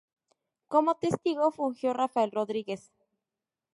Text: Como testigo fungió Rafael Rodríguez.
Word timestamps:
Como 0.67 0.95
testigo 0.97 1.51
fungió 1.51 1.93
Rafael 1.93 2.31
Rodríguez. 2.31 2.91